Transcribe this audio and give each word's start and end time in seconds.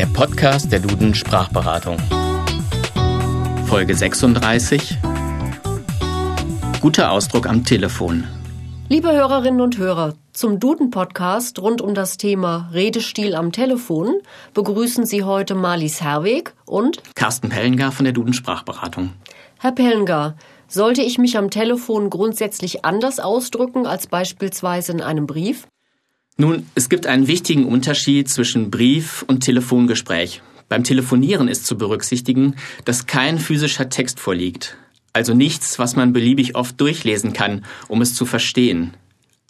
der 0.00 0.06
Podcast 0.06 0.72
der 0.72 0.80
Duden 0.80 1.14
Sprachberatung. 1.14 1.98
Folge 3.66 3.94
36. 3.94 4.96
Guter 6.80 7.12
Ausdruck 7.12 7.46
am 7.46 7.66
Telefon. 7.66 8.26
Liebe 8.88 9.12
Hörerinnen 9.12 9.60
und 9.60 9.76
Hörer, 9.76 10.14
zum 10.32 10.58
Duden-Podcast 10.58 11.58
rund 11.58 11.82
um 11.82 11.92
das 11.92 12.16
Thema 12.16 12.70
Redestil 12.72 13.34
am 13.34 13.52
Telefon 13.52 14.14
begrüßen 14.54 15.04
Sie 15.04 15.22
heute 15.22 15.54
Marlies 15.54 16.00
Herweg 16.00 16.54
und 16.64 17.02
Carsten 17.14 17.50
Pellengar 17.50 17.92
von 17.92 18.04
der 18.04 18.14
Duden 18.14 18.32
Sprachberatung. 18.32 19.10
Herr 19.58 19.72
Pellengar, 19.72 20.34
sollte 20.66 21.02
ich 21.02 21.18
mich 21.18 21.36
am 21.36 21.50
Telefon 21.50 22.08
grundsätzlich 22.08 22.86
anders 22.86 23.20
ausdrücken 23.20 23.86
als 23.86 24.06
beispielsweise 24.06 24.92
in 24.92 25.02
einem 25.02 25.26
Brief? 25.26 25.66
Nun, 26.40 26.64
es 26.74 26.88
gibt 26.88 27.06
einen 27.06 27.26
wichtigen 27.26 27.66
Unterschied 27.66 28.30
zwischen 28.30 28.70
Brief 28.70 29.22
und 29.28 29.40
Telefongespräch. 29.40 30.40
Beim 30.70 30.84
Telefonieren 30.84 31.48
ist 31.48 31.66
zu 31.66 31.76
berücksichtigen, 31.76 32.56
dass 32.86 33.06
kein 33.06 33.38
physischer 33.38 33.90
Text 33.90 34.18
vorliegt. 34.20 34.78
Also 35.12 35.34
nichts, 35.34 35.78
was 35.78 35.96
man 35.96 36.14
beliebig 36.14 36.54
oft 36.54 36.80
durchlesen 36.80 37.34
kann, 37.34 37.66
um 37.88 38.00
es 38.00 38.14
zu 38.14 38.24
verstehen. 38.24 38.94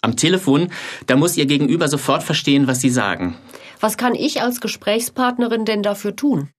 Am 0.01 0.17
Telefon, 0.17 0.67
da 1.07 1.15
muss 1.15 1.37
Ihr 1.37 1.45
Gegenüber 1.45 1.87
sofort 1.87 2.23
verstehen, 2.23 2.67
was 2.67 2.81
Sie 2.81 2.89
sagen. 2.89 3.37
Was 3.79 3.95
kann 3.95 4.13
ich 4.13 4.41
als 4.41 4.59
Gesprächspartnerin 4.59 5.63
denn 5.63 5.83
dafür 5.83 6.17
tun? 6.17 6.49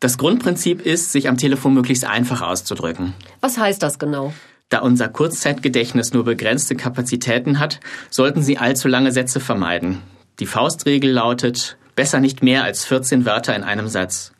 Das 0.00 0.16
Grundprinzip 0.16 0.86
ist, 0.86 1.12
sich 1.12 1.28
am 1.28 1.36
Telefon 1.36 1.74
möglichst 1.74 2.06
einfach 2.06 2.40
auszudrücken. 2.40 3.12
Was 3.42 3.58
heißt 3.58 3.82
das 3.82 3.98
genau? 3.98 4.32
Da 4.68 4.80
unser 4.80 5.08
Kurzzeitgedächtnis 5.08 6.12
nur 6.12 6.24
begrenzte 6.24 6.74
Kapazitäten 6.74 7.60
hat, 7.60 7.78
sollten 8.10 8.42
Sie 8.42 8.58
allzu 8.58 8.88
lange 8.88 9.12
Sätze 9.12 9.38
vermeiden. 9.38 10.02
Die 10.40 10.46
Faustregel 10.46 11.12
lautet, 11.12 11.76
besser 11.94 12.20
nicht 12.20 12.42
mehr 12.42 12.64
als 12.64 12.84
14 12.84 13.24
Wörter 13.24 13.54
in 13.54 13.62
einem 13.62 13.86
Satz. 13.86 14.32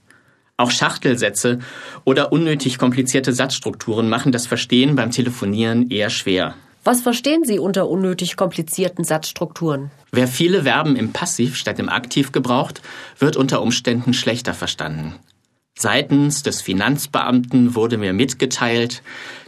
Auch 0.56 0.70
Schachtelsätze 0.70 1.61
oder 2.05 2.33
unnötig 2.33 2.78
komplizierte 2.78 3.33
Satzstrukturen 3.33 4.09
machen 4.09 4.33
das 4.33 4.47
Verstehen 4.47 4.97
beim 4.97 5.11
Telefonieren 5.11 5.91
eher 5.91 6.11
schwer. 6.11 6.55
Was 6.83 7.01
verstehen 7.03 7.45
Sie 7.45 7.58
unter 7.58 7.89
unnötig 7.89 8.36
komplizierten 8.36 9.05
Satzstrukturen? 9.05 9.91
Wer 10.12 10.29
viele 10.29 10.62
Verben 10.62 10.97
im 10.97 11.12
Passiv 11.12 11.56
statt 11.56 11.79
im 11.79 11.89
Aktiv 11.89 12.33
gebraucht, 12.33 12.81
wird 13.19 13.36
unter 13.36 13.61
Umständen 13.61 14.14
schlechter 14.14 14.55
verstanden. 14.55 15.14
Seitens 15.79 16.43
des 16.43 16.63
Finanzbeamten 16.63 17.75
wurde 17.75 17.99
mir 17.99 18.15
mitgeteilt, 18.15 19.03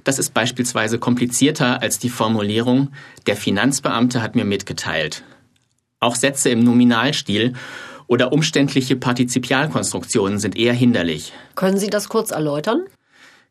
das 0.04 0.18
ist 0.18 0.34
beispielsweise 0.34 0.98
komplizierter 0.98 1.80
als 1.80 1.98
die 1.98 2.10
Formulierung 2.10 2.92
der 3.26 3.34
Finanzbeamte 3.34 4.20
hat 4.20 4.36
mir 4.36 4.44
mitgeteilt. 4.44 5.24
Auch 6.00 6.14
Sätze 6.14 6.50
im 6.50 6.60
Nominalstil 6.60 7.54
oder 8.08 8.32
umständliche 8.32 8.96
Partizipialkonstruktionen 8.96 10.38
sind 10.38 10.54
eher 10.54 10.74
hinderlich. 10.74 11.32
Können 11.54 11.78
Sie 11.78 11.88
das 11.88 12.10
kurz 12.10 12.30
erläutern? 12.30 12.84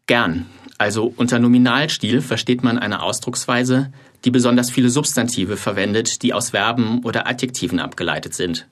Gern. 0.06 0.46
Also 0.78 1.12
unter 1.18 1.40
Nominalstil 1.40 2.22
versteht 2.22 2.64
man 2.64 2.78
eine 2.78 3.02
Ausdrucksweise, 3.02 3.92
die 4.24 4.30
besonders 4.30 4.70
viele 4.70 4.90
Substantive 4.92 5.58
verwendet, 5.58 6.22
die 6.22 6.32
aus 6.34 6.52
Verben 6.52 7.04
oder 7.04 7.28
Adjektiven 7.28 7.80
abgeleitet 7.80 8.36
sind. 8.36 8.68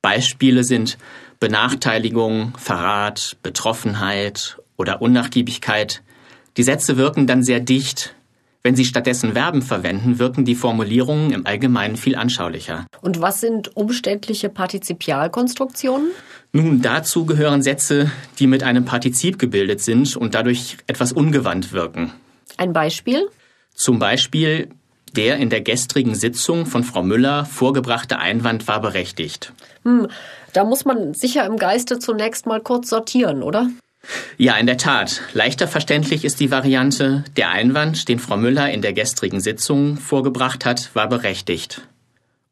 Beispiele 0.00 0.62
sind 0.62 0.98
Benachteiligung, 1.40 2.54
Verrat, 2.58 3.36
Betroffenheit 3.42 4.58
oder 4.76 5.02
Unnachgiebigkeit. 5.02 6.02
Die 6.56 6.62
Sätze 6.62 6.96
wirken 6.96 7.26
dann 7.26 7.42
sehr 7.42 7.60
dicht. 7.60 8.14
Wenn 8.62 8.74
Sie 8.74 8.84
stattdessen 8.84 9.34
Verben 9.34 9.62
verwenden, 9.62 10.18
wirken 10.18 10.44
die 10.44 10.56
Formulierungen 10.56 11.30
im 11.30 11.46
Allgemeinen 11.46 11.96
viel 11.96 12.16
anschaulicher. 12.16 12.86
Und 13.00 13.20
was 13.20 13.40
sind 13.40 13.76
umständliche 13.76 14.48
Partizipialkonstruktionen? 14.48 16.08
Nun, 16.52 16.82
dazu 16.82 17.26
gehören 17.26 17.62
Sätze, 17.62 18.10
die 18.38 18.46
mit 18.46 18.64
einem 18.64 18.84
Partizip 18.84 19.38
gebildet 19.38 19.82
sind 19.82 20.16
und 20.16 20.34
dadurch 20.34 20.78
etwas 20.88 21.12
ungewandt 21.12 21.72
wirken. 21.72 22.12
Ein 22.56 22.72
Beispiel? 22.72 23.28
Zum 23.74 23.98
Beispiel, 23.98 24.70
der 25.14 25.36
in 25.36 25.50
der 25.50 25.60
gestrigen 25.60 26.14
Sitzung 26.14 26.66
von 26.66 26.82
Frau 26.82 27.02
Müller 27.02 27.44
vorgebrachte 27.44 28.18
Einwand 28.18 28.66
war 28.66 28.80
berechtigt. 28.80 29.52
Hm, 29.86 30.08
da 30.52 30.64
muss 30.64 30.84
man 30.84 31.14
sicher 31.14 31.46
im 31.46 31.58
Geiste 31.58 32.00
zunächst 32.00 32.44
mal 32.44 32.60
kurz 32.60 32.90
sortieren, 32.90 33.44
oder? 33.44 33.68
Ja, 34.36 34.56
in 34.56 34.66
der 34.66 34.78
Tat. 34.78 35.22
Leichter 35.32 35.68
verständlich 35.68 36.24
ist 36.24 36.40
die 36.40 36.50
Variante, 36.50 37.24
der 37.36 37.50
Einwand, 37.50 38.08
den 38.08 38.18
Frau 38.18 38.36
Müller 38.36 38.68
in 38.70 38.82
der 38.82 38.92
gestrigen 38.92 39.40
Sitzung 39.40 39.96
vorgebracht 39.96 40.64
hat, 40.64 40.94
war 40.94 41.08
berechtigt. 41.08 41.82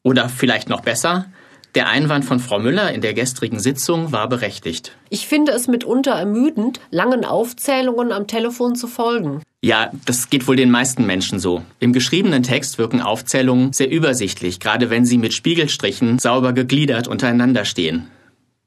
Oder 0.05 0.29
vielleicht 0.29 0.69
noch 0.69 0.83
besser, 0.83 1.27
der 1.75 1.89
Einwand 1.89 2.25
von 2.25 2.39
Frau 2.39 2.61
Müller 2.61 2.93
in 2.93 3.01
der 3.01 3.15
gestrigen 3.15 3.59
Sitzung 3.59 4.13
war 4.13 4.29
berechtigt. 4.29 4.97
Ich 5.09 5.27
finde 5.27 5.51
es 5.51 5.67
mitunter 5.67 6.13
ermüdend, 6.13 6.79
langen 6.91 7.25
Aufzählungen 7.25 8.13
am 8.13 8.29
Telefon 8.29 8.77
zu 8.77 8.87
folgen. 8.87 9.43
Ja, 9.65 9.91
das 10.05 10.29
geht 10.29 10.47
wohl 10.47 10.57
den 10.57 10.71
meisten 10.71 11.07
Menschen 11.07 11.39
so. 11.39 11.63
Im 11.81 11.95
geschriebenen 11.95 12.43
Text 12.43 12.77
wirken 12.77 13.01
Aufzählungen 13.01 13.73
sehr 13.73 13.91
übersichtlich, 13.91 14.61
gerade 14.61 14.91
wenn 14.91 15.07
sie 15.07 15.17
mit 15.17 15.33
Spiegelstrichen 15.33 16.19
sauber 16.19 16.53
gegliedert 16.53 17.09
untereinander 17.09 17.65
stehen. 17.65 18.09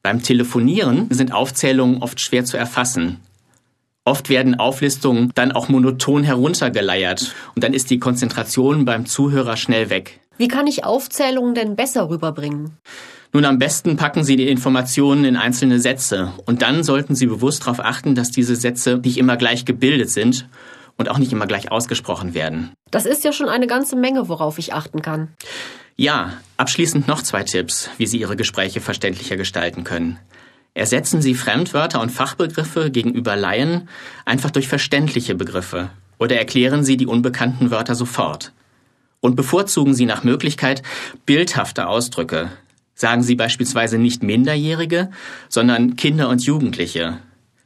Beim 0.02 0.24
Telefonieren 0.24 1.06
sind 1.12 1.34
Aufzählungen 1.34 2.02
oft 2.02 2.20
schwer 2.20 2.46
zu 2.46 2.58
erfassen. 2.58 3.18
Oft 4.06 4.32
werden 4.32 4.56
Auflistungen 4.56 5.32
dann 5.36 5.52
auch 5.52 5.70
monoton 5.70 6.24
heruntergeleiert 6.24 7.36
und 7.54 7.64
dann 7.64 7.76
ist 7.76 7.92
die 7.92 8.00
Konzentration 8.00 8.84
beim 8.84 9.06
Zuhörer 9.06 9.56
schnell 9.56 9.92
weg. 9.92 10.20
Wie 10.40 10.48
kann 10.48 10.66
ich 10.66 10.84
Aufzählungen 10.84 11.54
denn 11.54 11.76
besser 11.76 12.10
rüberbringen? 12.10 12.72
Nun, 13.34 13.46
am 13.46 13.60
besten 13.60 13.98
packen 13.98 14.24
Sie 14.24 14.36
die 14.36 14.48
Informationen 14.48 15.26
in 15.26 15.36
einzelne 15.36 15.80
Sätze 15.80 16.32
und 16.48 16.64
dann 16.64 16.82
sollten 16.82 17.14
Sie 17.14 17.28
bewusst 17.28 17.68
darauf 17.68 17.82
achten, 17.82 18.16
dass 18.16 18.32
diese 18.32 18.56
Sätze 18.56 18.98
nicht 18.98 19.20
immer 19.20 19.38
gleich 19.38 19.64
gebildet 19.64 20.10
sind 20.10 20.48
und 20.98 21.10
auch 21.10 21.18
nicht 21.18 21.32
immer 21.32 21.48
gleich 21.48 21.72
ausgesprochen 21.72 22.34
werden. 22.34 22.72
Das 22.92 23.06
ist 23.06 23.24
ja 23.24 23.32
schon 23.32 23.50
eine 23.50 23.68
ganze 23.68 23.96
Menge, 23.96 24.30
worauf 24.30 24.58
ich 24.58 24.74
achten 24.74 25.02
kann. 25.02 25.30
Ja, 25.96 26.34
abschließend 26.58 27.08
noch 27.08 27.22
zwei 27.22 27.44
Tipps, 27.44 27.90
wie 27.98 28.06
Sie 28.06 28.20
Ihre 28.20 28.36
Gespräche 28.36 28.82
verständlicher 28.82 29.38
gestalten 29.38 29.84
können. 29.84 30.20
Ersetzen 30.74 31.24
Sie 31.24 31.34
Fremdwörter 31.34 32.02
und 32.02 32.12
Fachbegriffe 32.12 32.92
gegenüber 32.92 33.36
Laien 33.36 33.90
einfach 34.26 34.52
durch 34.52 34.68
verständliche 34.68 35.34
Begriffe 35.34 35.90
oder 36.20 36.38
erklären 36.38 36.84
Sie 36.84 36.98
die 36.98 37.08
unbekannten 37.08 37.72
Wörter 37.72 37.96
sofort. 37.96 38.52
Und 39.20 39.36
bevorzugen 39.36 39.96
Sie 39.96 40.06
nach 40.06 40.24
Möglichkeit 40.24 40.84
bildhafte 41.26 41.88
Ausdrücke. 41.88 42.52
Sagen 42.94 43.24
Sie 43.24 43.36
beispielsweise 43.36 43.98
nicht 43.98 44.22
Minderjährige, 44.22 45.10
sondern 45.50 45.96
Kinder 45.96 46.30
und 46.30 46.44
Jugendliche. 46.44 47.18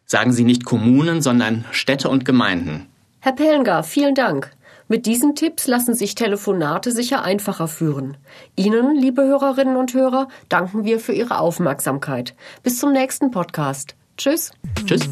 Sagen 0.06 0.32
Sie 0.32 0.46
nicht 0.46 0.64
Kommunen, 0.64 1.22
sondern 1.22 1.66
Städte 1.72 2.10
und 2.10 2.24
Gemeinden. 2.24 2.88
Herr 3.24 3.34
Pellengar, 3.34 3.84
vielen 3.84 4.16
Dank. 4.16 4.52
Mit 4.88 5.06
diesen 5.06 5.36
Tipps 5.36 5.68
lassen 5.68 5.94
sich 5.94 6.16
Telefonate 6.16 6.92
sicher 6.92 7.22
einfacher 7.24 7.68
führen. 7.68 8.18
Ihnen, 8.56 8.96
liebe 8.96 9.22
Hörerinnen 9.22 9.78
und 9.78 9.94
Hörer, 9.94 10.28
danken 10.50 10.86
wir 10.86 11.00
für 11.00 11.14
Ihre 11.14 11.38
Aufmerksamkeit. 11.38 12.36
Bis 12.64 12.80
zum 12.80 12.92
nächsten 12.94 13.30
Podcast. 13.30 13.96
Tschüss. 14.18 14.52
Tschüss. 14.88 15.08